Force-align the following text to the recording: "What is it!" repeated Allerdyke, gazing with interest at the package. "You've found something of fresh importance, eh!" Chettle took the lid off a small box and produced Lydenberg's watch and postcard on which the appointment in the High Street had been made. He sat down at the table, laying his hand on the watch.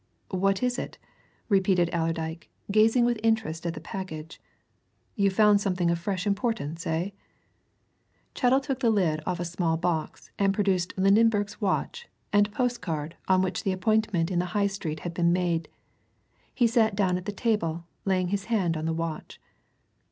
"What 0.31 0.63
is 0.63 0.79
it!" 0.79 0.97
repeated 1.47 1.91
Allerdyke, 1.93 2.49
gazing 2.71 3.05
with 3.05 3.19
interest 3.21 3.67
at 3.67 3.75
the 3.75 3.79
package. 3.79 4.41
"You've 5.15 5.35
found 5.35 5.61
something 5.61 5.91
of 5.91 5.99
fresh 5.99 6.25
importance, 6.25 6.87
eh!" 6.87 7.11
Chettle 8.33 8.59
took 8.61 8.79
the 8.79 8.89
lid 8.89 9.21
off 9.27 9.39
a 9.39 9.45
small 9.45 9.77
box 9.77 10.31
and 10.39 10.55
produced 10.55 10.95
Lydenberg's 10.97 11.61
watch 11.61 12.07
and 12.33 12.51
postcard 12.51 13.15
on 13.27 13.43
which 13.43 13.63
the 13.63 13.73
appointment 13.73 14.31
in 14.31 14.39
the 14.39 14.45
High 14.57 14.65
Street 14.65 15.01
had 15.01 15.13
been 15.13 15.31
made. 15.31 15.69
He 16.55 16.65
sat 16.65 16.95
down 16.95 17.15
at 17.15 17.25
the 17.25 17.31
table, 17.31 17.85
laying 18.03 18.29
his 18.29 18.45
hand 18.45 18.75
on 18.75 18.85
the 18.85 18.93
watch. 18.93 19.39